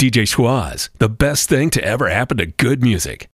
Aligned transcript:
DJ 0.00 0.28
Schwaz, 0.28 0.90
the 0.98 1.08
best 1.08 1.48
thing 1.48 1.70
to 1.70 1.82
ever 1.82 2.08
happen 2.08 2.36
to 2.36 2.46
good 2.46 2.84
music. 2.84 3.28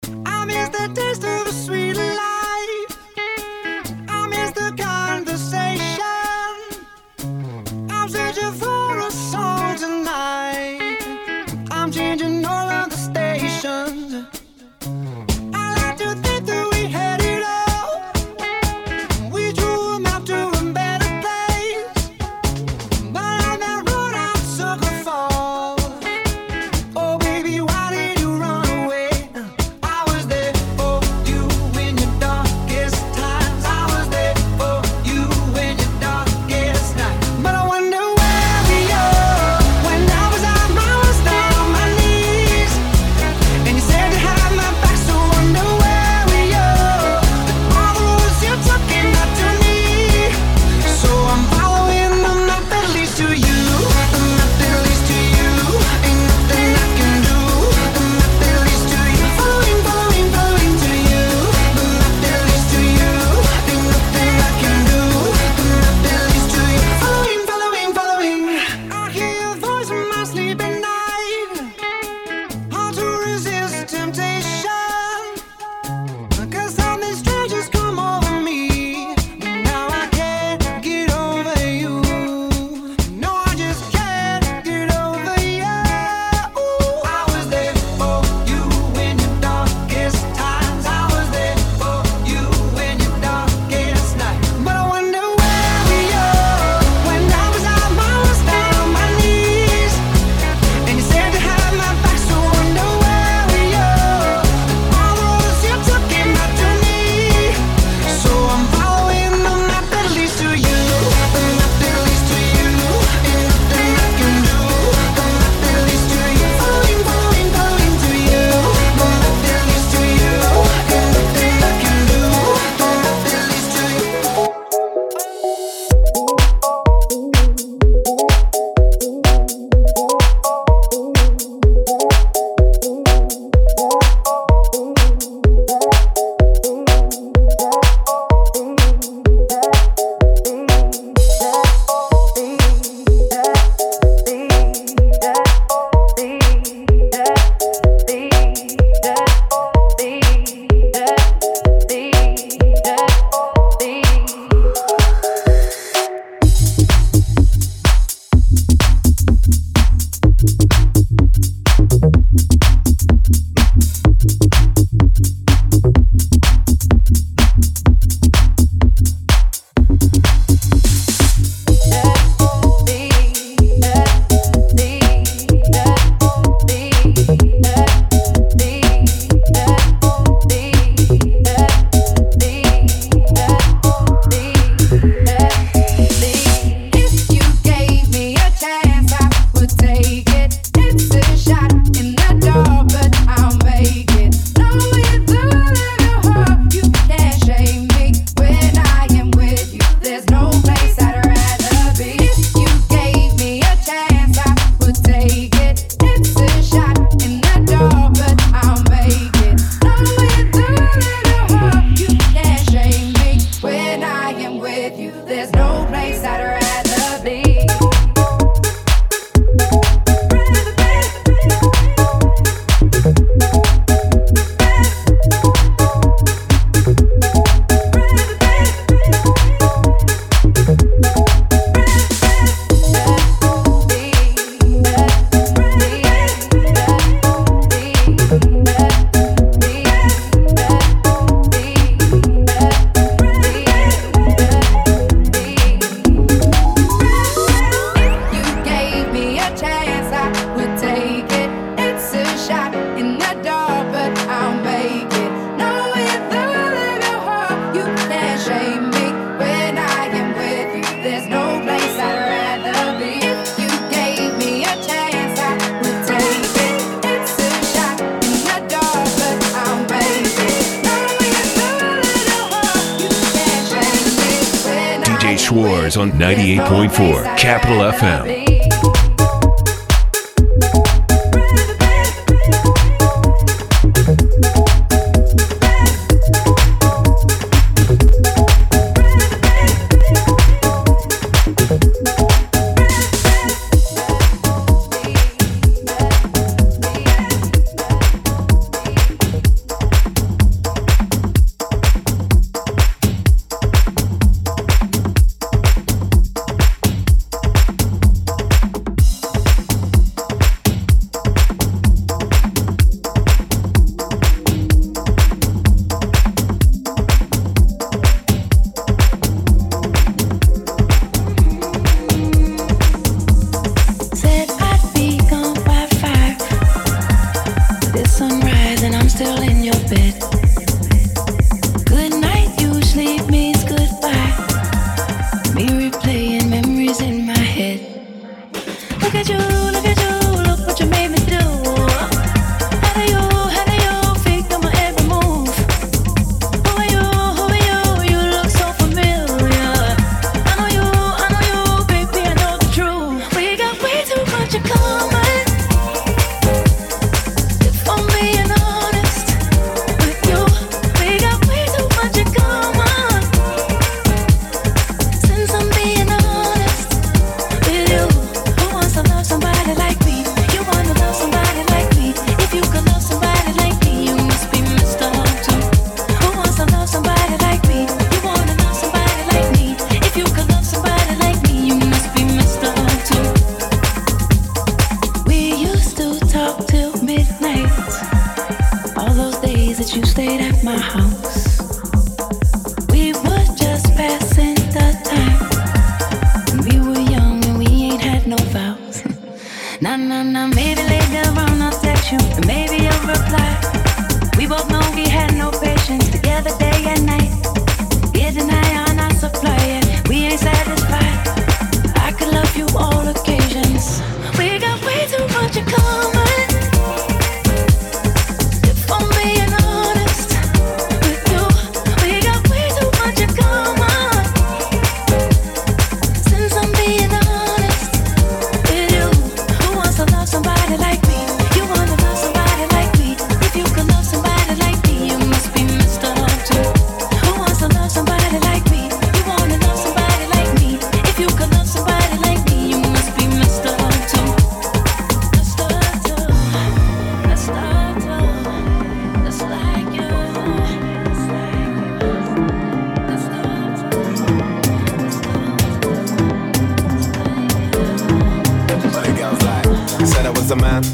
A 460.54 460.60
man. 460.60 460.84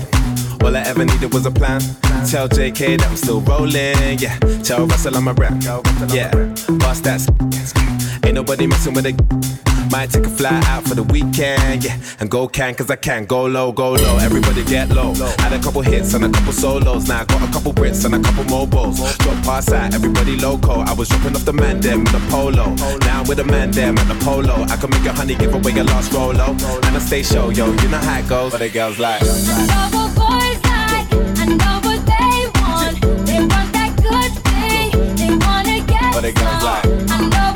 All 0.63 0.77
I 0.77 0.81
ever 0.81 1.05
needed 1.05 1.33
was 1.33 1.47
a 1.47 1.51
plan. 1.51 1.81
Tell 2.27 2.49
JK 2.49 2.99
that 2.99 3.07
I'm 3.09 3.17
still 3.17 3.41
rolling, 3.41 4.19
yeah. 4.19 4.39
Tell 4.63 4.87
Russell 4.87 5.17
I'm 5.17 5.29
a 5.29 5.33
rap, 5.35 5.55
yeah. 6.13 6.31
Bust 6.79 7.05
that, 7.05 7.21
ain't 8.25 8.35
nobody 8.35 8.67
messing 8.67 8.95
with 8.95 9.07
it. 9.07 9.50
Might 9.91 10.11
take 10.11 10.25
a 10.25 10.31
fly 10.31 10.61
out 10.67 10.85
for 10.85 10.95
the 10.95 11.03
weekend, 11.03 11.85
yeah. 11.85 11.97
And 12.21 12.31
go 12.31 12.47
can, 12.47 12.75
cause 12.77 12.91
I 12.91 12.97
can. 12.97 13.27
Go 13.27 13.47
low, 13.47 13.73
go 13.73 13.93
low, 13.93 14.19
everybody 14.19 14.65
get 14.65 14.89
low. 14.91 15.15
Had 15.39 15.53
a 15.53 15.59
couple 15.61 15.83
hits 15.83 16.15
and 16.15 16.25
a 16.25 16.29
couple 16.31 16.53
solos. 16.53 17.09
Now 17.09 17.23
I 17.23 17.25
got 17.25 17.43
a 17.49 17.53
couple 17.53 17.73
Brits 17.73 18.05
and 18.05 18.15
a 18.15 18.21
couple 18.21 18.45
mobiles. 18.45 18.99
Drop 19.19 19.37
pass 19.43 19.71
out, 19.73 19.93
everybody 19.93 20.37
loco. 20.37 20.81
I 20.81 20.93
was 20.93 21.09
dropping 21.09 21.35
off 21.35 21.45
the 21.45 21.53
man 21.53 21.81
them 21.81 22.05
with 22.05 22.15
a 22.15 22.31
polo. 22.31 22.75
Now 23.01 23.21
I'm 23.23 23.27
with 23.29 23.41
a 23.41 23.45
man 23.45 23.73
them 23.73 23.99
at 23.99 24.07
the 24.07 24.15
polo. 24.25 24.63
I 24.69 24.77
can 24.77 24.91
make 24.91 25.05
a 25.07 25.13
honey 25.13 25.35
give 25.35 25.55
away 25.55 25.73
a 25.79 25.83
lost 25.85 26.13
rolo. 26.13 26.53
And 26.87 26.97
I 26.97 26.99
stay 27.01 27.23
show, 27.25 27.51
yo, 27.51 27.67
you 27.67 27.89
know 27.89 27.99
how 27.99 28.21
it 28.21 28.29
goes. 28.29 28.53
But 28.53 28.61
the 28.61 28.69
girls 28.71 28.99
like, 29.01 29.23
I 29.23 29.27
know 29.67 29.99
what 29.99 30.15
boys 30.15 30.61
like, 30.71 31.07
I 31.41 31.45
know 31.47 31.81
what 31.83 32.01
they 32.07 32.39
want. 32.63 33.27
They 33.27 33.39
want 33.41 33.73
that 33.75 33.93
good 33.99 34.33
thing, 34.47 35.17
they 35.17 35.35
wanna 35.45 35.81
get 35.85 36.13
But 36.15 36.23
goes 36.23 36.45
some. 36.45 36.63
like- 36.63 37.11
I 37.11 37.29
know 37.29 37.50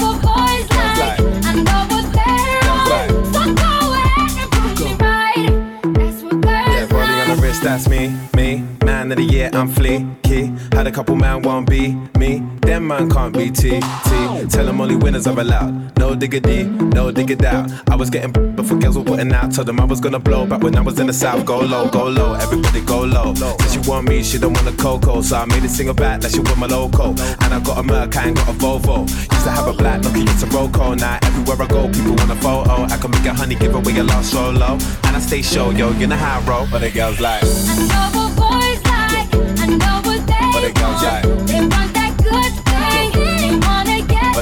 that's 7.65 7.89
me, 7.89 8.15
me. 8.37 8.63
Man 8.85 9.11
of 9.11 9.17
the 9.17 9.25
year, 9.25 9.49
I'm 9.55 9.71
fleeky. 9.71 10.75
Had 10.75 10.87
a 10.87 10.93
couple 10.93 11.17
man 11.17 11.41
won't 11.41 11.69
be 11.69 11.94
me. 12.19 12.43
Them 12.84 12.88
man 12.88 13.08
can't 13.10 13.32
be 13.32 13.50
T, 13.50 13.81
T. 13.81 14.46
Tell 14.50 14.67
them 14.67 14.79
only 14.79 14.94
winners 14.94 15.26
are 15.26 15.41
allowed. 15.41 15.96
No 15.98 16.14
diggity, 16.14 16.64
no 16.64 17.10
diggity 17.10 17.46
out. 17.46 17.70
I 17.91 17.96
was 17.96 18.10
getting 18.10 18.31
b- 18.31 18.50
before 18.55 18.79
girls 18.79 18.98
were 18.98 19.05
putting 19.05 19.32
out. 19.32 19.55
Told 19.55 19.69
them 19.69 19.81
I 19.81 19.84
was 19.86 20.00
gonna 20.03 20.19
blow 20.19 20.44
back 20.44 20.60
when 20.62 20.76
I 20.76 20.82
was 20.82 20.98
in 20.98 21.06
the 21.06 21.14
south. 21.14 21.46
Go 21.46 21.60
low, 21.60 21.88
go 21.88 22.05
low, 22.08 22.34
everybody 22.34 22.82
go 22.82 23.00
low. 23.05 23.34
Said 23.34 23.70
she 23.70 23.88
want 23.88 24.06
me, 24.06 24.22
she 24.22 24.36
don't 24.36 24.53
want 24.53 24.69
a 24.69 24.72
cocoa. 24.72 25.22
So 25.22 25.34
I 25.38 25.46
made 25.46 25.64
it 25.64 25.70
single 25.70 25.94
back 25.94 26.22
like 26.24 26.32
she 26.32 26.41
want 26.41 26.58
my 26.58 26.67
loco. 26.67 27.12
And 27.12 27.55
I 27.55 27.60
got 27.64 27.79
a 27.79 27.82
Merc, 27.82 28.14
I 28.19 28.26
ain't 28.26 28.36
got 28.36 28.50
a 28.50 28.53
Volvo. 28.53 29.08
Used 29.08 29.44
to 29.44 29.50
have 29.50 29.67
a 29.67 29.72
black 29.72 30.03
Nokia, 30.03 30.29
it's 30.29 30.43
a 30.43 30.46
Roco. 30.48 30.94
Now 30.94 31.19
everywhere 31.22 31.62
I 31.62 31.67
go, 31.67 31.88
people 31.88 32.14
want 32.17 32.31
a 32.32 32.36
photo. 32.36 32.82
I 32.84 32.98
can 32.98 33.10
make 33.12 33.24
a 33.24 33.32
honey, 33.32 33.55
give 33.55 33.74
away 33.74 33.96
a 33.96 34.05
lost 34.05 34.31
solo. 34.32 34.72
And 35.05 35.17
I 35.17 35.20
stay 35.20 35.41
show, 35.41 35.70
yo, 35.70 35.91
you 35.93 36.06
know 36.06 36.17
how 36.17 36.38
I 36.38 36.44
roll. 36.44 36.67
But 36.70 36.81
the 36.82 36.91
girls 36.91 37.19
like. 37.19 37.43
I 37.44 37.76
know 37.88 38.10
what 38.12 38.36
boys 38.36 38.84
like, 38.84 39.58
I 39.62 39.67
know 39.72 40.03
what 40.05 40.26
they 40.26 40.50
But 40.53 40.64
it 40.64 40.74
goes 40.74 40.84
want. 40.84 41.03
like- 41.03 41.46
They 41.46 41.60
want 41.67 41.94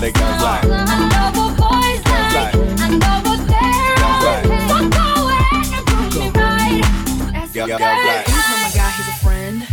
wanna 0.03 0.13
get 0.13 0.15
But 0.15 0.15
it 0.15 0.15
goes 0.15 0.41
some. 0.41 0.73
I 0.73 0.99
know 1.13 1.29
what 1.39 1.53
boys 1.57 2.03
like, 2.11 2.35
like- 2.35 2.55
I 2.81 2.89
know 2.91 3.17
what 3.23 3.41
they're 3.47 3.97
Goes 4.03 4.23
like- 4.27 4.47
on. 4.47 4.59
So 4.69 4.77
go 4.91 5.07
ahead 5.29 5.67
and 5.77 5.87
prove 5.87 6.15
me 6.17 6.27
right. 6.41 6.83
That's 7.33 7.53
Go- 7.53 7.61
what 7.63 7.69
goes 7.71 7.79
girls 7.79 7.81
like- 7.81 8.07
like. 8.07 8.27
Oh 8.29 8.59
my 8.63 8.71
god, 8.75 8.93
he's 8.97 9.09
a 9.09 9.17
friend. 9.25 9.67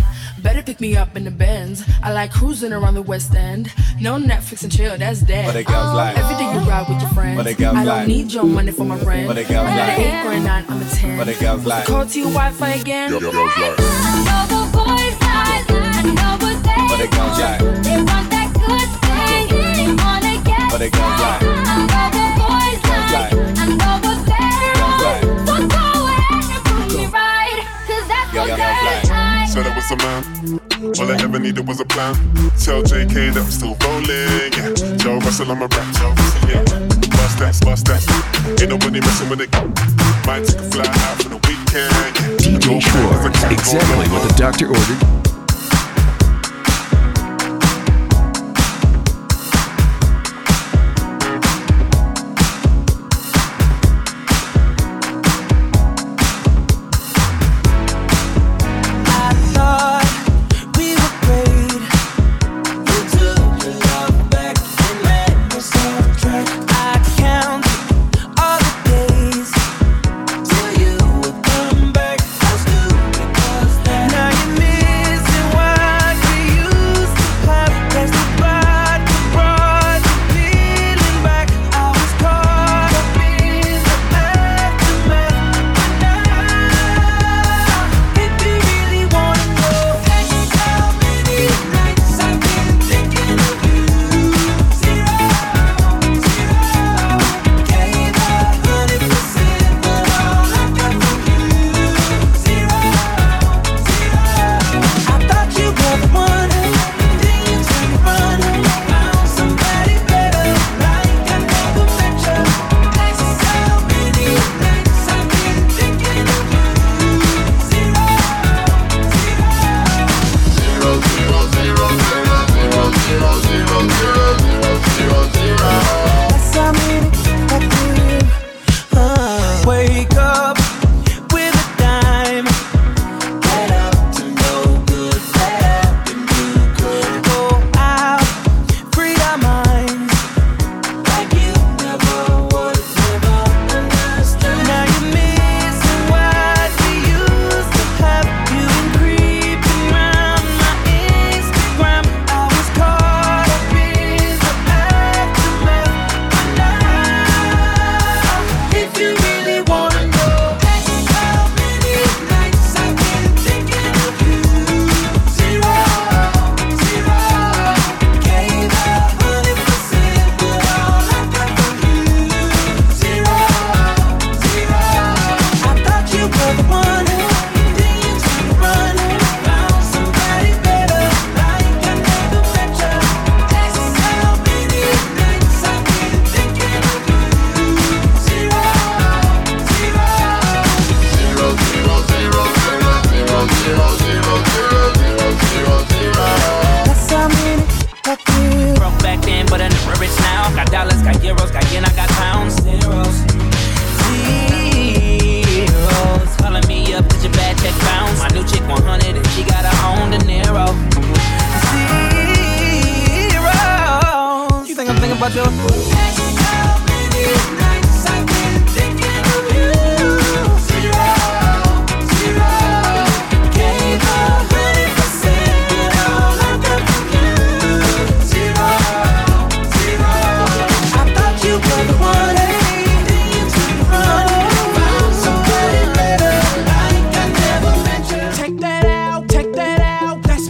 Better 0.44 0.62
pick 0.64 0.80
me 0.80 0.96
up 0.96 1.18
in 1.18 1.24
the 1.26 1.32
Benz. 1.32 1.84
I 2.04 2.12
like 2.14 2.32
cruising 2.32 2.72
around 2.74 2.94
the 2.94 3.02
West 3.02 3.36
End. 3.36 3.72
No 4.00 4.18
Netflix 4.18 4.64
and 4.64 4.72
chill, 4.72 4.98
that's 4.98 5.20
dead. 5.22 5.46
But 5.48 5.56
it 5.56 5.66
goes 5.66 5.94
like- 5.94 6.18
Every 6.18 6.36
day 6.36 6.54
you 6.54 6.60
ride 6.60 6.88
with 6.88 7.02
your 7.02 7.10
friends. 7.12 7.36
But 7.38 7.48
it 7.48 7.58
goes 7.58 7.76
I 7.76 7.84
don't 7.84 8.08
need 8.08 8.32
your 8.32 8.44
money 8.46 8.72
for 8.72 8.86
my 8.86 8.96
rent. 8.98 9.28
But 9.28 9.38
it 9.38 9.48
goes 9.48 9.58
I'm 9.58 9.76
like- 9.78 9.98
an 9.98 10.02
eight 10.02 10.24
grand 10.24 10.44
nine, 10.46 10.66
I'm 10.70 10.82
a 10.82 10.86
ten. 10.86 11.18
But 11.18 11.28
it 11.28 11.40
goes 11.40 11.66
like- 11.66 11.86
Call 11.86 12.06
to 12.06 12.20
your 12.20 12.30
Wi-Fi 12.32 12.70
again. 12.70 13.14
I 13.14 13.20
know 13.20 13.30
what 14.56 14.72
boys 14.72 15.18
like, 15.22 15.72
I 15.72 16.02
know 16.04 16.38
what 16.40 16.64
they 16.64 16.88
But 16.88 17.00
it 17.02 17.12
goes 17.12 17.40
like- 17.40 17.84
They 17.84 18.02
want 18.04 18.29
wanna 20.80 20.90
get 20.90 20.90
But 20.90 20.90
it 20.90 20.92
goes 20.92 21.20
like- 21.20 21.42
some. 21.42 21.60
I 21.60 21.86
know 21.90 22.26
what 22.26 22.40
boys 22.40 22.80
Goes 22.80 23.12
like, 23.12 23.14
like- 23.14 23.60
I 23.60 23.66
know 23.68 23.96
what 24.04 24.18
they're 24.30 24.76
Goes 24.80 24.90
on. 24.90 25.04
like- 25.04 25.28
So 25.48 25.56
go 25.68 25.84
ahead 26.08 26.44
and 26.56 26.64
prove 26.66 26.88
me 26.96 27.06
right, 27.12 27.60
'cause 27.88 28.06
that's 28.08 28.32
Go- 28.32 28.40
what 28.40 28.50
goes 28.50 28.58
girls 28.58 28.84
like- 28.86 29.10
like. 29.10 29.50
Said 29.50 29.66
I 29.68 29.76
was 29.76 29.92
a 29.92 29.96
man. 29.98 30.22
All 31.00 31.12
I 31.12 31.16
ever 31.24 31.40
needed 31.40 31.68
was 31.68 31.80
a 31.80 31.86
plan. 31.86 32.16
Tell 32.64 32.82
JK 32.84 33.30
that 33.32 33.42
I'm 33.44 33.52
still 33.52 33.76
rolling. 33.84 34.54
Yeah. 34.56 34.98
Tell 34.98 35.20
Russell 35.20 35.52
I'm 35.52 35.62
a 35.62 35.68
rap. 35.68 35.86
Tell 35.94 36.12
Russell, 36.12 36.50
yeah. 36.50 36.64
Bust 37.18 37.38
that, 37.40 37.60
bust 37.66 37.86
that. 37.86 38.02
Ain't 38.62 38.70
nobody 38.70 39.00
messing 39.02 39.30
with 39.30 39.42
it. 39.42 39.50
Might 40.26 40.46
take 40.46 40.60
a 40.60 40.64
fly 40.72 40.86
out 40.88 41.18
for 41.22 41.30
the 41.30 41.40
weekend. 41.48 41.92
Yeah. 42.16 42.38
DJ 42.38 42.60
Go 42.60 42.80
crazy, 42.80 42.90
Schwartz, 42.90 43.26
I 43.26 43.30
can't 43.30 43.42
go 43.42 43.54
exactly 43.54 44.08
what 44.14 44.22
the 44.28 44.34
doctor 44.36 44.68
ordered. 44.68 45.00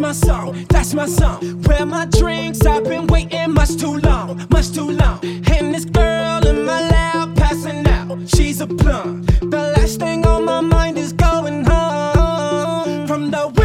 my 0.09 0.13
song, 0.13 0.65
that's 0.69 0.95
my 0.95 1.05
song. 1.05 1.61
Where 1.65 1.85
my 1.85 2.05
drinks, 2.05 2.65
I've 2.65 2.83
been 2.83 3.05
waiting 3.05 3.53
much 3.53 3.75
too 3.77 3.99
long, 3.99 4.43
much 4.49 4.71
too 4.71 4.89
long. 4.89 5.19
And 5.23 5.71
this 5.71 5.85
girl 5.85 6.47
in 6.47 6.65
my 6.65 6.81
lap 6.89 7.35
passing 7.35 7.85
out, 7.85 8.27
she's 8.27 8.59
a 8.59 8.65
plum. 8.65 9.21
The 9.39 9.75
last 9.77 9.99
thing 9.99 10.25
on 10.25 10.45
my 10.45 10.61
mind 10.61 10.97
is 10.97 11.13
going 11.13 11.63
home 11.63 13.05
from 13.05 13.29
the 13.29 13.58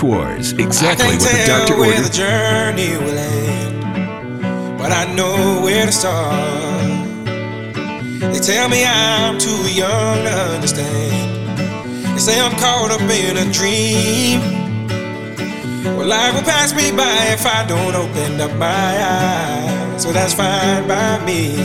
Schwartz, 0.00 0.52
exactly 0.52 1.08
what 1.08 1.20
the 1.20 1.44
doctor 1.46 1.76
where 1.78 1.90
ordered. 1.90 2.06
The 2.06 2.16
journey 2.16 2.96
will 2.96 3.18
end, 3.18 4.78
but 4.78 4.92
I 4.92 5.04
know 5.14 5.60
where 5.60 5.84
to 5.84 5.92
start. 5.92 7.26
They 8.32 8.38
tell 8.38 8.70
me 8.70 8.82
I'm 8.82 9.38
too 9.38 9.70
young 9.70 10.24
to 10.24 10.32
understand. 10.56 12.14
They 12.14 12.18
say 12.18 12.40
I'm 12.40 12.52
caught 12.52 12.90
up 12.90 13.02
in 13.02 13.36
a 13.36 13.52
dream. 13.52 14.40
Well, 15.98 16.06
life 16.06 16.32
will 16.32 16.48
pass 16.48 16.74
me 16.74 16.90
by 16.92 17.34
if 17.36 17.44
I 17.44 17.66
don't 17.66 17.94
open 17.94 18.40
up 18.40 18.56
my 18.56 18.66
eyes. 18.66 20.02
So 20.02 20.12
that's 20.12 20.32
fine 20.32 20.88
by 20.88 21.22
me. 21.26 21.58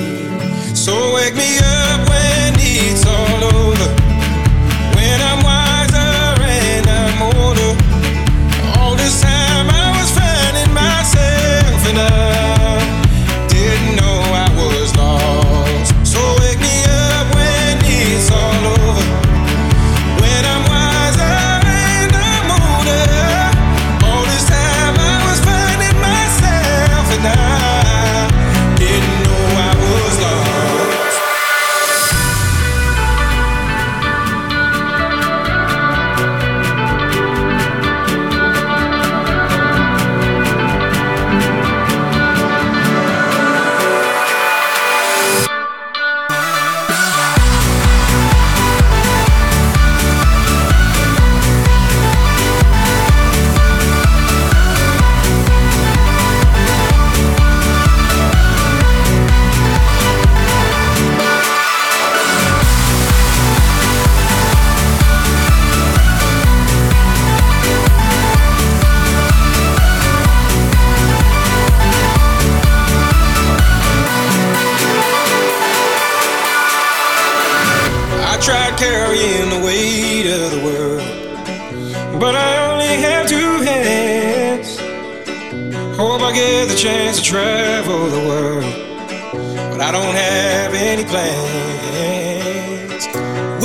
So 0.75 1.13
wake 1.15 1.35
me 1.35 1.55
up 1.59 2.09
when 2.09 2.53
it's 2.59 3.05
all 3.07 3.43
over. 3.45 3.89
When 4.93 5.21
I'm 5.21 5.41
wiser 5.41 6.43
and 6.43 6.85
I'm 6.85 7.21
older. 7.21 7.84
prisoner 11.85 12.44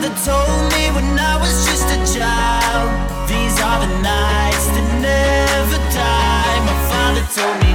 mother 0.00 0.14
told 0.24 0.72
me 0.74 0.90
when 0.94 1.18
I 1.18 1.36
was 1.38 1.66
just 1.66 1.86
a 1.86 2.18
child. 2.18 3.28
These 3.28 3.60
are 3.60 3.80
the 3.80 3.92
nights 4.00 4.66
that 4.74 4.88
never 5.02 5.78
die. 5.92 6.58
My 6.66 6.76
father 6.90 7.26
told 7.34 7.62
me. 7.62 7.67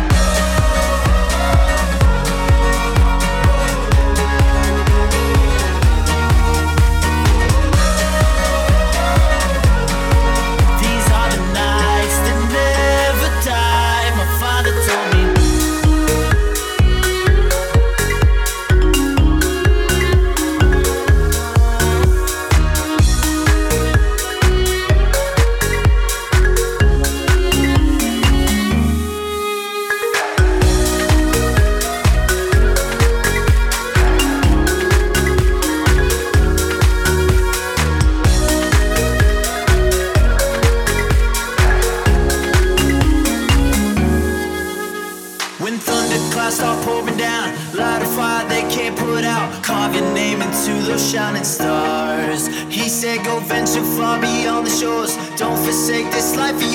life 56.44 56.62
of 56.62 56.74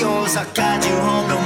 de 0.81 0.89
I. 0.89 1.38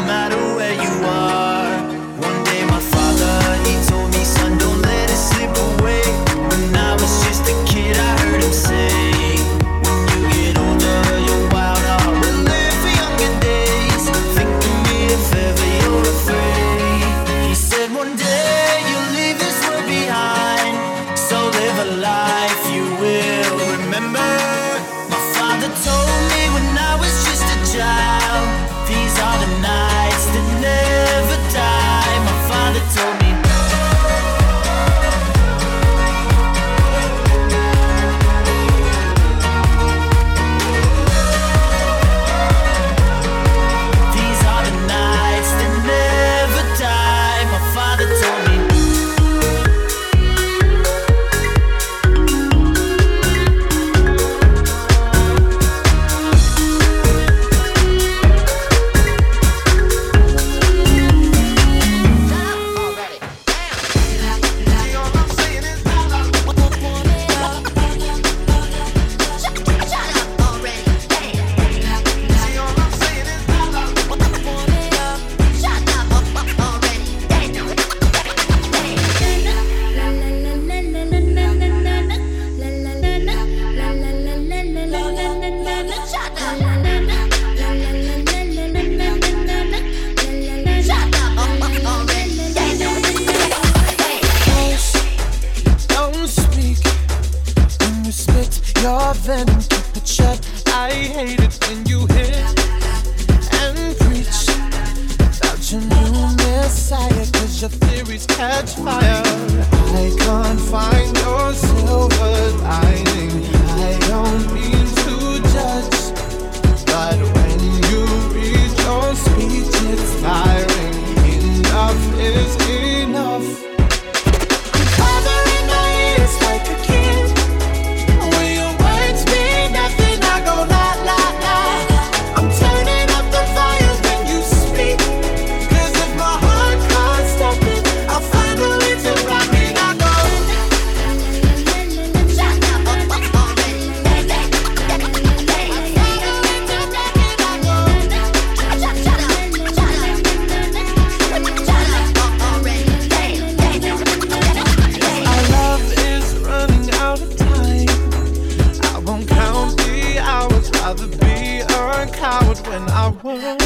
world. 163.21 163.62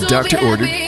the 0.00 0.06
doctor 0.06 0.38
ordered. 0.38 0.87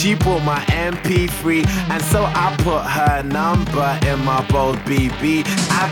She 0.00 0.14
bought 0.14 0.42
my 0.42 0.58
MP3. 0.70 1.66
And 1.90 2.02
so 2.04 2.24
I 2.24 2.56
put 2.60 2.84
her 2.84 3.22
number 3.22 4.00
in 4.06 4.24
my 4.24 4.40
bold 4.48 4.78
BB. 4.88 5.44
I 5.70 5.89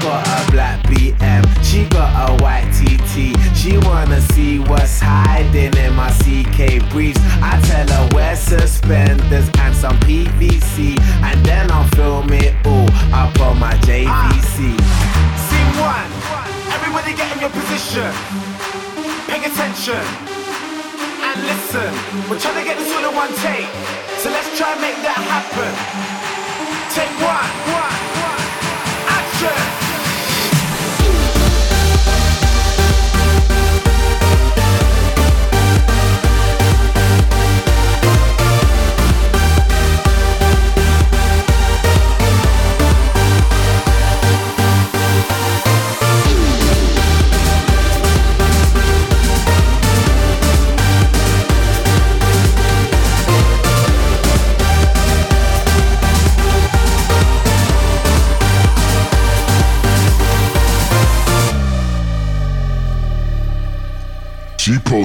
try 24.59 24.73
and 24.73 24.81
make 24.81 24.97
that 25.05 25.15
happen. 25.15 26.38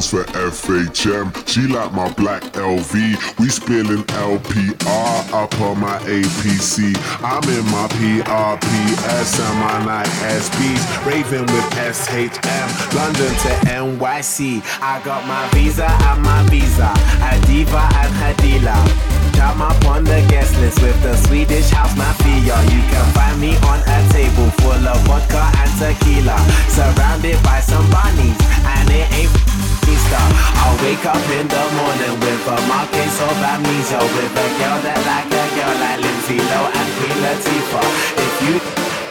For 0.09 0.25
FHM. 0.25 1.47
She 1.47 1.61
like 1.61 1.91
my 1.93 2.11
black 2.13 2.43
LV. 2.53 3.39
We 3.39 3.49
spilling 3.49 4.03
LPR 4.03 5.33
up 5.33 5.59
on 5.61 5.79
my 5.79 5.97
APC. 5.99 6.93
I'm 7.23 7.43
in 7.49 7.65
my 7.71 7.87
PRPS 7.97 9.39
and 9.39 9.59
my 9.59 9.85
night 9.85 10.07
SBs. 10.37 11.05
Raving 11.05 11.45
with 11.45 11.69
SHM. 11.73 12.93
London 12.93 13.33
to 13.43 13.51
NYC. 13.69 14.61
I 14.81 15.01
got 15.03 15.25
my 15.25 15.47
visa 15.49 15.85
and 15.85 16.21
my 16.21 16.43
visa. 16.49 16.93
A 17.23 17.39
diva 17.47 17.89
and 18.01 18.13
Hadila. 18.13 19.13
Jam 19.33 19.61
up 19.61 19.85
on 19.85 20.03
the 20.03 20.25
guest 20.29 20.55
list 20.57 20.81
with 20.81 21.01
the 21.01 21.15
Swedish 21.25 21.69
house 21.69 21.95
mafia. 21.97 22.61
You 22.69 22.81
can 22.91 23.13
find 23.13 23.39
me 23.41 23.55
on 23.65 23.79
a 23.79 24.09
table 24.11 24.49
full 24.61 24.87
of 24.87 24.99
vodka 25.07 25.49
and 25.57 25.71
tequila. 25.79 26.37
Surrounded 26.69 27.41
by 27.43 27.59
some 27.61 27.89
bunnies. 27.89 28.37
And 28.65 28.89
it 28.89 29.11
ain't 29.13 29.52
Easter. 29.87 30.25
I'll 30.63 30.77
wake 30.83 31.05
up 31.05 31.23
in 31.37 31.47
the 31.47 31.63
morning 31.79 32.15
with 32.19 32.47
a 32.47 32.57
marquise 32.69 33.19
of 33.23 33.37
amnesia. 33.39 33.99
With 33.99 34.33
a 34.33 34.47
girl 34.59 34.77
that 34.85 34.99
like 35.07 35.31
a 35.31 35.45
girl 35.57 35.75
like 35.79 35.99
Lindsay 36.03 36.39
Lohan 36.39 36.75
and 36.75 36.89
Queen 36.99 37.17
Latifah. 37.23 37.87
If 38.19 38.33
you 38.45 38.55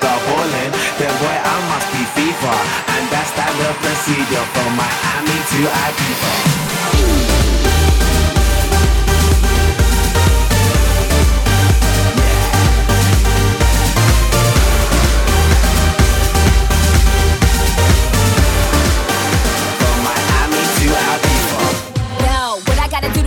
go 0.00 0.12
ballin', 0.26 0.72
then 0.98 1.12
boy 1.20 1.36
I 1.36 1.56
must 1.70 1.88
be 1.92 2.02
FIFA. 2.14 2.54
And 2.94 3.04
that's 3.12 3.30
standard 3.34 3.76
procedure 3.82 4.46
from 4.54 4.70
Miami 4.78 5.38
to 5.50 5.60
Ibiza. 5.66 7.71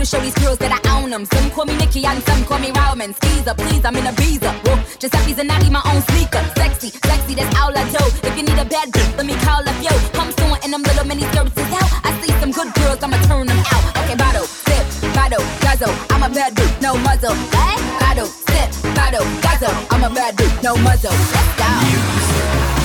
show 0.06 0.20
these 0.20 0.38
girls 0.38 0.58
that 0.58 0.70
I 0.70 0.80
own 1.02 1.10
them. 1.10 1.26
Some 1.26 1.50
call 1.50 1.66
me 1.66 1.76
Nikki 1.76 2.06
and 2.06 2.22
some 2.22 2.44
call 2.44 2.60
me 2.62 2.70
Roman. 2.70 3.12
Skeezer, 3.12 3.54
please, 3.54 3.84
I'm 3.84 3.96
in 3.96 4.06
a 4.06 4.12
visa. 4.12 4.52
Whoa, 4.64 4.78
Giuseppe's 5.02 5.38
and 5.42 5.50
Nagi, 5.50 5.70
my 5.70 5.82
own 5.82 6.00
sneaker. 6.06 6.42
Sexy, 6.54 6.90
sexy, 6.94 7.34
that's 7.34 7.50
all 7.58 7.74
I 7.74 7.82
do. 7.90 8.02
If 8.22 8.32
you 8.38 8.44
need 8.46 8.58
a 8.58 8.64
bad 8.64 8.94
bitch, 8.94 9.16
let 9.18 9.26
me 9.26 9.34
call 9.42 9.66
up 9.66 9.76
yo. 9.82 9.90
Come 10.14 10.30
soon 10.38 10.54
and 10.62 10.72
them 10.72 10.82
little 10.86 11.04
mini 11.04 11.26
skirts 11.34 11.58
is 11.58 11.72
out. 11.74 11.90
I 12.06 12.10
see 12.22 12.32
some 12.38 12.52
good 12.54 12.70
girls, 12.78 13.02
I'ma 13.02 13.18
turn 13.26 13.46
them 13.50 13.58
out. 13.58 13.84
Okay, 14.06 14.14
bottle, 14.14 14.46
sip, 14.46 14.86
bottle, 15.12 15.42
guzzle. 15.60 15.94
I'm 16.14 16.22
a 16.22 16.30
bad 16.30 16.54
dude, 16.54 16.76
no 16.80 16.94
muzzle. 17.02 17.34
What? 17.34 17.78
Bottle, 17.98 18.30
sip, 18.46 18.70
bottle, 18.94 19.26
guzzle. 19.42 19.74
I'm 19.90 20.04
a 20.06 20.10
bad 20.14 20.36
dude, 20.38 20.54
no 20.62 20.76
muzzle. 20.86 21.10
Let's 21.34 21.50
go. 21.58 21.68
Music 21.82 22.76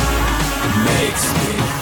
makes 0.89 1.24
me 1.38 1.80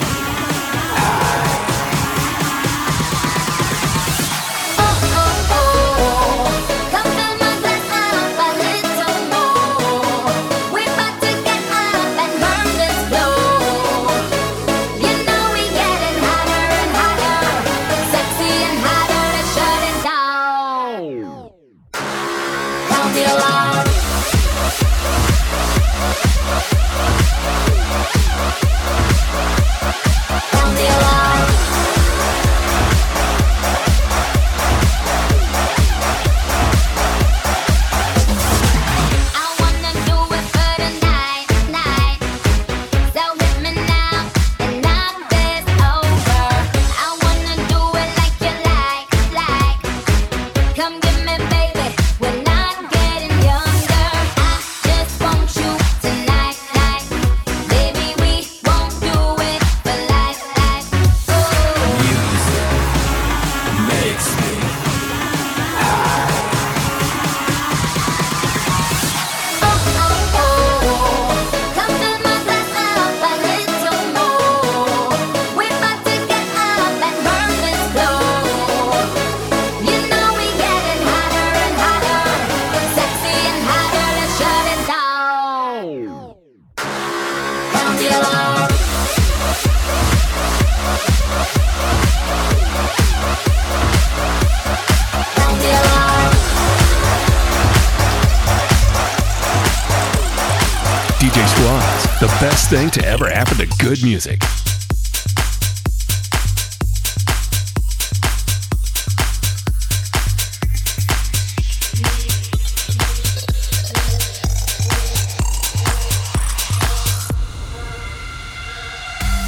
best 102.40 102.70
thing 102.70 102.88
to 102.88 103.04
ever 103.04 103.28
happen 103.28 103.58
to 103.58 103.66
good 103.84 104.02
music. 104.02 104.42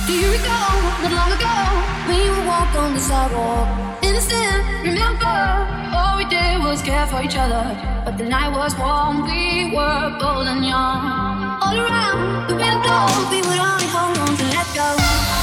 Here 0.07 0.31
we 0.31 0.37
go, 0.37 0.53
not 1.01 1.13
long 1.13 1.33
ago, 1.33 2.13
we 2.13 2.29
would 2.29 2.47
walk 2.47 2.75
on 2.75 2.93
the 2.93 3.01
sidewalk 3.01 4.03
care 7.07 7.19
for 7.19 7.25
each 7.25 7.37
other. 7.37 7.65
But 8.05 8.19
the 8.19 8.25
night 8.25 8.51
was 8.53 8.77
warm, 8.79 9.25
we 9.25 9.75
were 9.75 10.17
bold 10.21 10.47
and 10.47 10.65
young. 10.65 11.01
All 11.63 11.77
around, 11.77 12.49
the 12.49 12.57
wind 12.57 12.83
blows, 12.83 13.31
we 13.31 13.39
would 13.49 13.59
only 13.59 13.89
hold 13.95 14.19
on 14.19 14.37
to 14.37 14.45
let 14.45 14.69
go. 14.75 15.42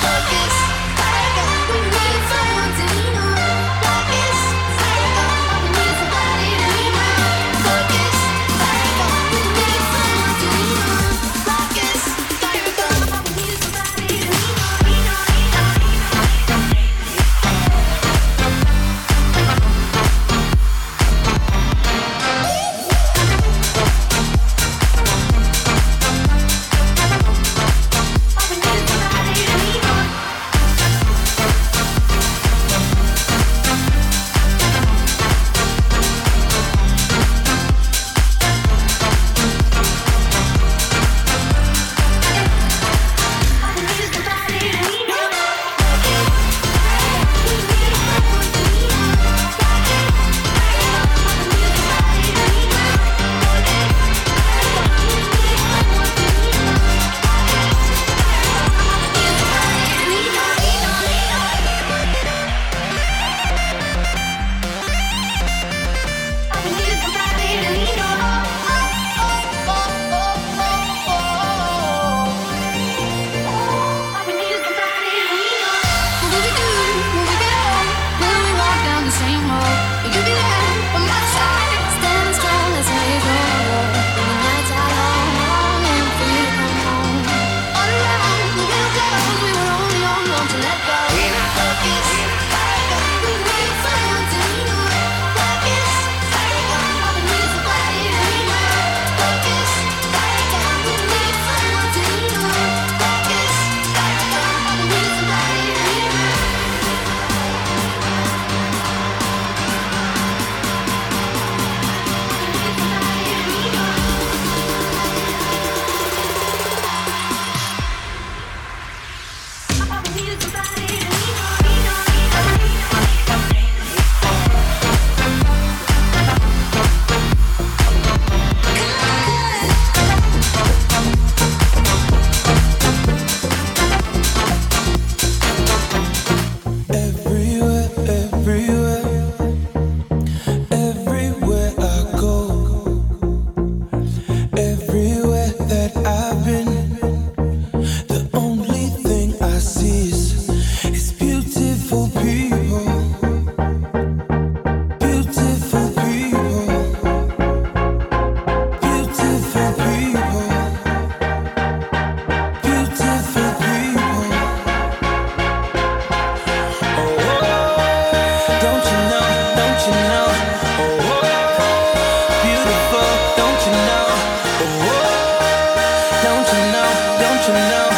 you 177.49 177.55
know? 177.55 177.89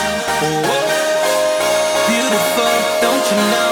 Whoa, 0.68 0.80
beautiful, 2.08 2.74
don't 3.02 3.32
you 3.32 3.38
know? 3.52 3.71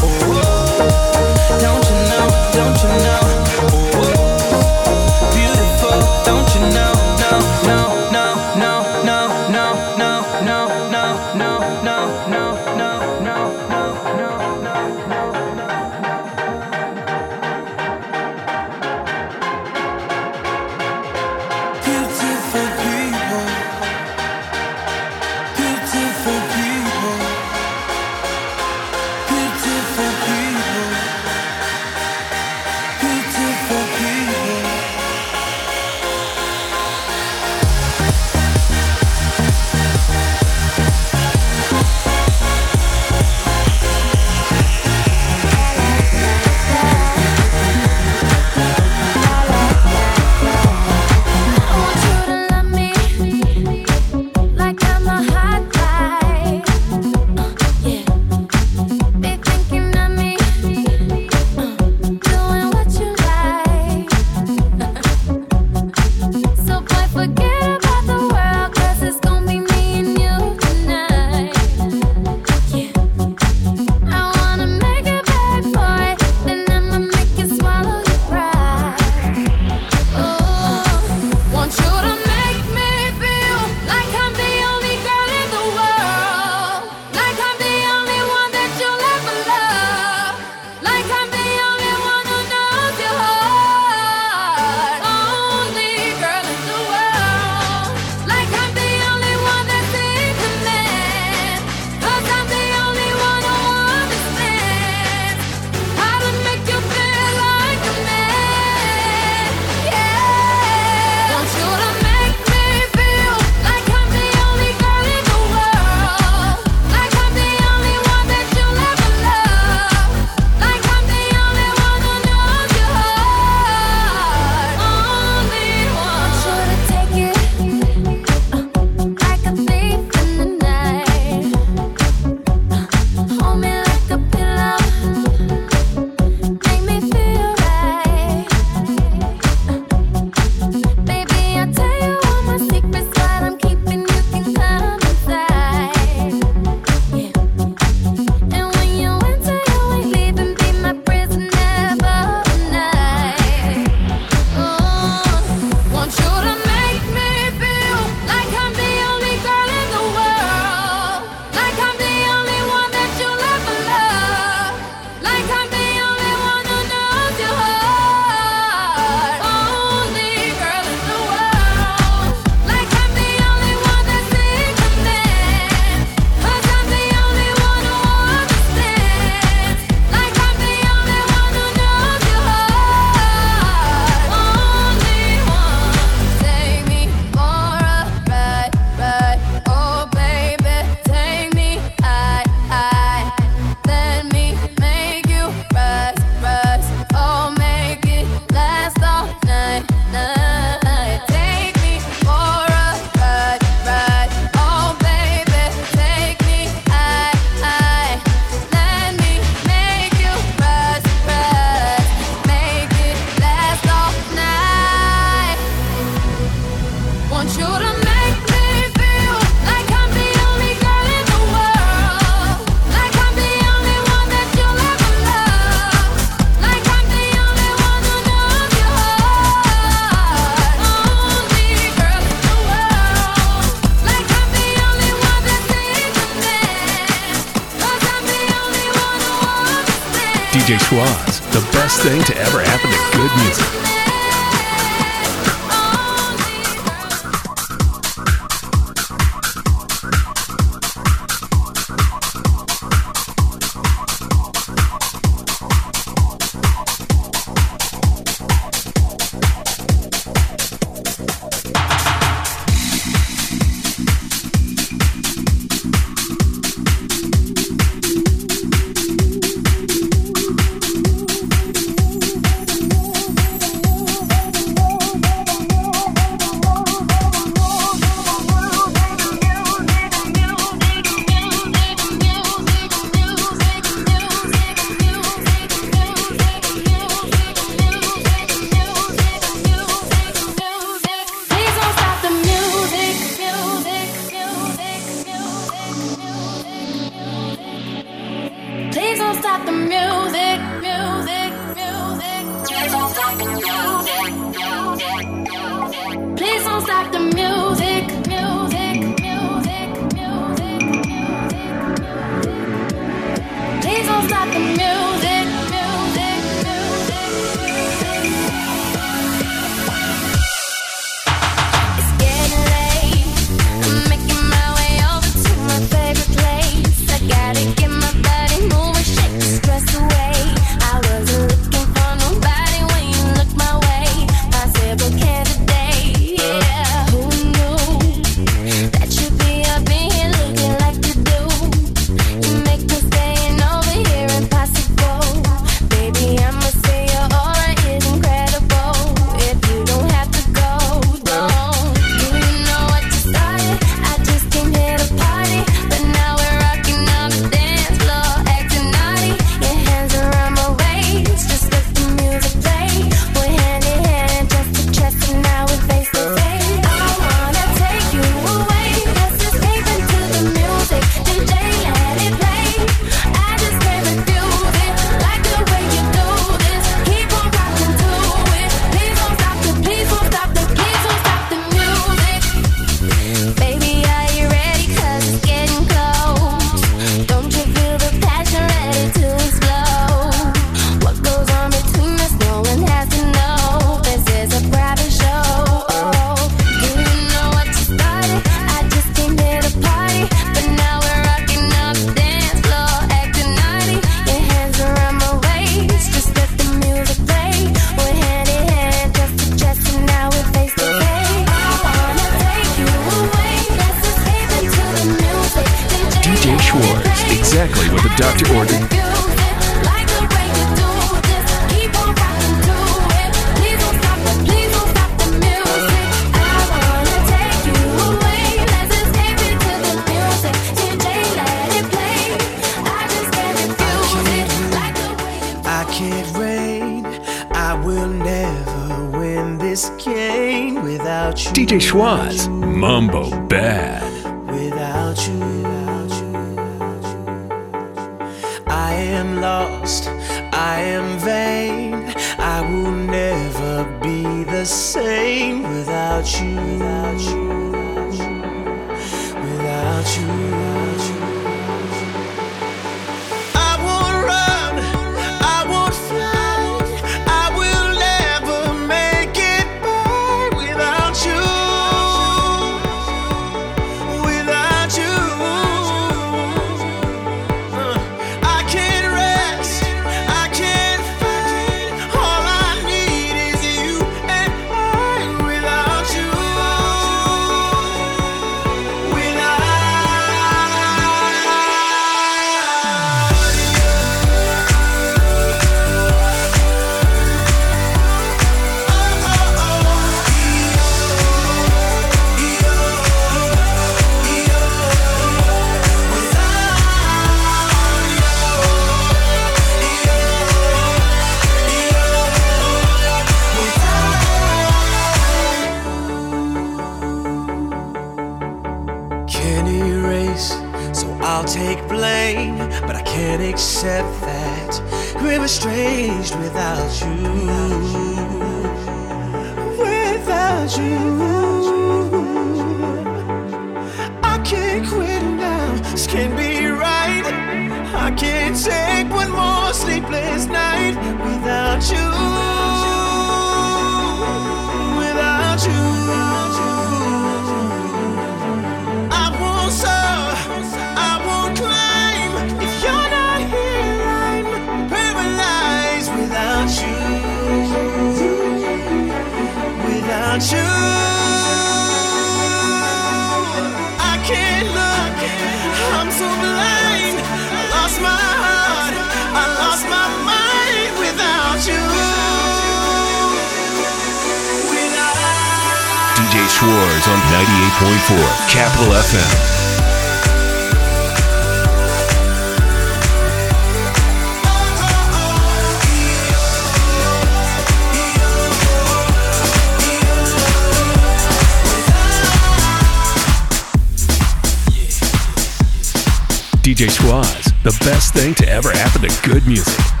was 597.05 597.45
the 597.63 597.77
best 597.85 598.13
thing 598.13 598.33
to 598.35 598.47
ever 598.47 598.71
happen 598.71 599.01
to 599.01 599.29
good 599.29 599.45
music. 599.47 600.00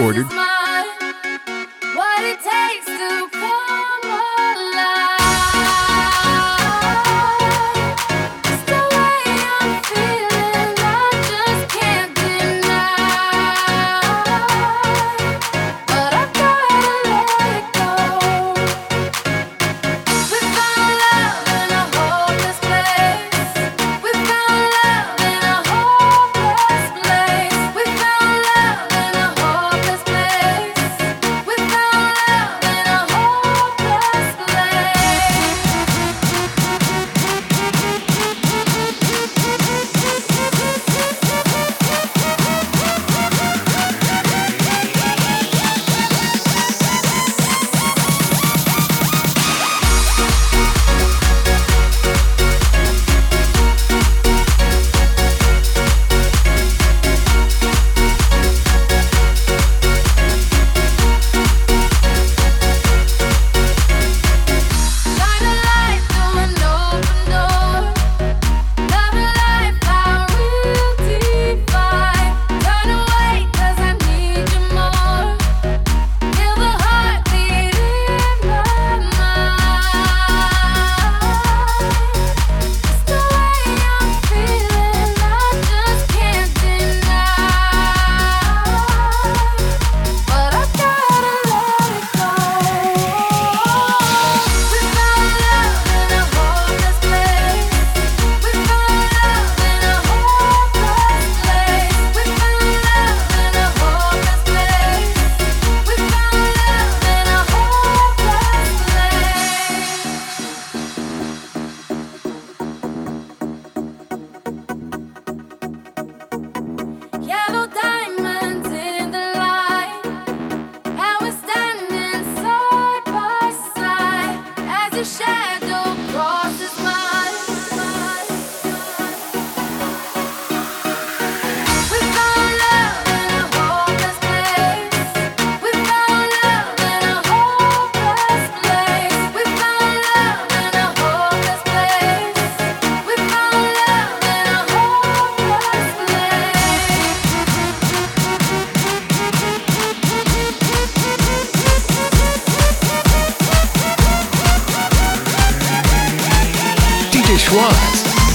Ordered. 0.00 0.39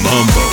Mumbo. 0.06 0.46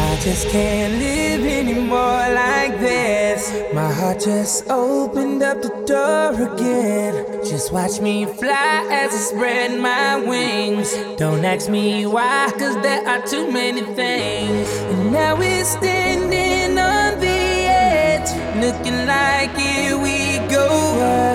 I 0.00 0.20
just 0.20 0.48
can't 0.48 0.94
live 0.98 1.44
anymore 1.46 2.24
like 2.44 2.78
this. 2.80 3.50
My 3.72 3.90
heart 3.90 4.20
just 4.20 4.68
opened 4.68 5.42
up 5.42 5.62
the 5.62 5.70
door 5.86 6.32
again. 6.52 7.42
Just 7.44 7.72
watch 7.72 8.00
me 8.00 8.26
fly 8.26 8.86
as 8.90 9.14
I 9.14 9.18
spread 9.30 9.80
my 9.80 10.16
wings. 10.16 10.92
Don't 11.16 11.44
ask 11.44 11.70
me 11.70 12.04
why, 12.06 12.52
cause 12.58 12.76
there 12.82 13.06
are 13.08 13.22
too 13.26 13.50
many 13.50 13.82
things. 13.94 14.68
And 14.92 15.12
now 15.12 15.34
we're 15.34 15.64
standing 15.64 16.78
on 16.78 17.20
the 17.20 17.40
edge, 17.70 18.30
looking 18.62 19.06
like 19.06 19.56
here 19.56 19.96
we 19.96 20.38
go 20.52 20.66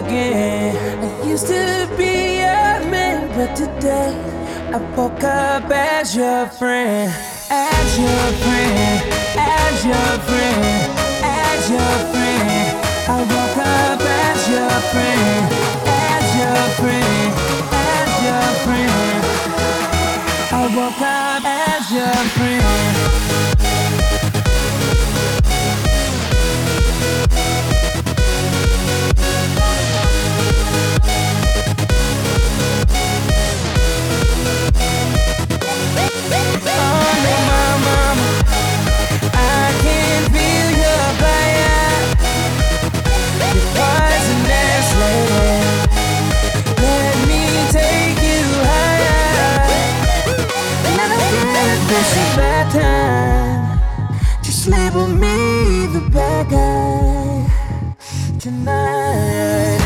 again. 0.03 0.75
I 1.03 1.27
used 1.27 1.47
to 1.47 1.89
be 1.97 2.39
a 2.39 2.85
man, 2.91 3.27
but 3.35 3.55
today 3.55 4.42
I 4.74 4.78
woke 4.97 5.24
up 5.24 5.69
as 5.69 6.15
your 6.15 6.47
friend, 6.47 7.13
as 7.51 7.95
your 7.95 8.07
friend, 8.41 9.03
as 9.38 9.86
your 9.86 10.17
friend, 10.26 10.89
as 11.21 11.69
your 11.69 11.97
friend. 12.09 12.82
I 13.07 13.21
woke 13.21 13.57
up 13.57 14.01
as 14.01 14.49
your 14.49 14.74
friend, 14.89 15.45
as 15.86 16.26
your 16.41 16.63
friend, 16.82 17.34
as 17.71 18.09
your 18.26 18.49
friend. 18.65 19.21
I 20.51 20.61
woke 20.76 21.01
up 21.01 21.45
as 21.45 21.91
your 21.91 22.17
friend. 22.34 23.03
Label 46.93 47.17
me 47.28 47.43
take 47.71 48.19
you 48.30 48.41
higher. 48.69 49.67
Never 50.97 51.17
feel 51.30 51.47
the 55.95 56.01
bad 56.09 56.49
guy 56.49 57.45
tonight. 58.39 59.82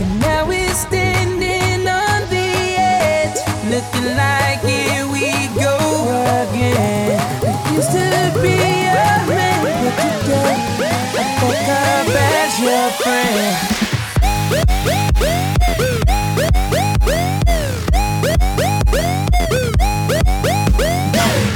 And 0.00 0.20
now 0.20 0.46
we're 0.46 0.74
standing 0.74 1.88
on 1.88 2.20
the 2.34 2.48
edge, 2.78 3.40
looking 3.70 4.16
like 4.16 4.31
Up 11.52 12.08
as 12.08 12.58
your 12.60 12.88
friend. 13.02 13.56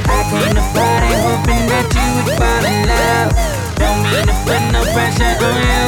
I 0.05 0.21
came 0.29 0.53
to 0.53 0.61
party 0.77 1.11
hoping 1.25 1.65
that 1.71 1.87
you 1.97 2.07
would 2.15 2.29
fall 2.37 2.65
in 2.69 2.79
love. 2.87 3.31
Don't 3.81 3.99
mean 4.05 4.25
to 4.29 4.35
put 4.45 4.61
no 4.71 4.81
pressure 4.93 5.33
on 5.43 5.57
you. 5.65 5.85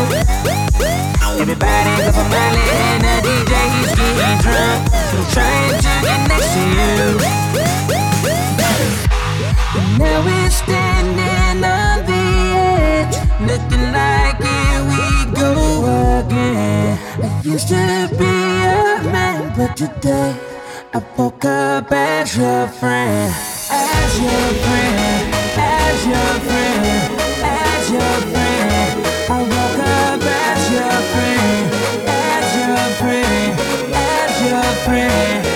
Everybody 1.39 1.91
go 2.01 2.09
for 2.11 2.25
Miley 2.33 2.65
and 2.65 3.01
the 3.05 3.13
DJ, 3.23 3.53
he's 3.77 3.93
getting 3.93 4.37
drunk. 4.41 4.81
I'm 5.13 5.23
trying 5.31 5.77
to 5.77 5.91
get 6.01 6.19
next 6.27 6.49
to 6.55 6.61
you. 6.65 6.97
Now 9.99 10.17
we're 10.25 10.49
standing 10.49 11.63
on 11.63 12.05
the 12.05 12.25
edge, 12.57 13.15
again. 16.19 16.97
I 17.23 17.41
used 17.43 17.67
to 17.69 18.09
be 18.17 18.25
a 18.25 19.11
man, 19.11 19.53
but 19.55 19.75
today 19.77 20.35
I 20.93 21.01
woke 21.17 21.45
up 21.45 21.91
as 21.91 22.37
your 22.37 22.67
friend, 22.67 23.33
as 23.69 24.19
your 24.19 24.47
friend, 24.63 25.33
as 25.57 25.99
your 26.13 26.33
friend, 26.47 26.85
as 27.43 27.91
your 27.91 28.15
friend. 28.31 28.95
I 29.29 29.37
woke 29.53 29.81
up 30.01 30.21
as 30.47 30.61
your 30.75 30.97
friend, 31.11 31.65
as 32.07 32.47
your 32.61 32.85
friend, 32.99 33.59
as 33.93 34.33
your 34.49 34.71
friend. 34.85 35.48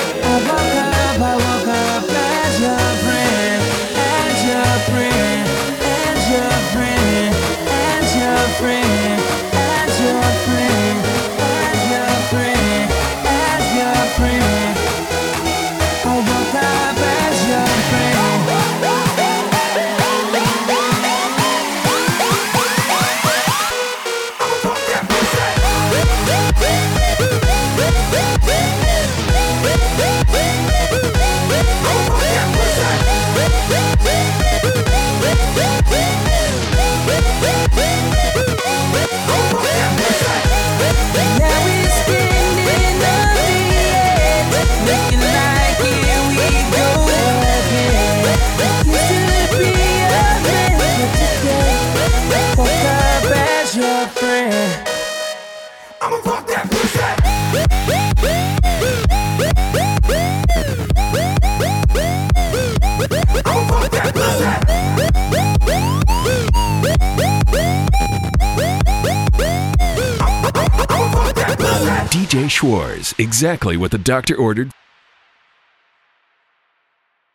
DJ 72.34 72.49
Schwartz, 72.49 73.13
exactly 73.19 73.77
what 73.77 73.91
the 73.91 73.99
doctor 73.99 74.36
ordered 74.36 74.71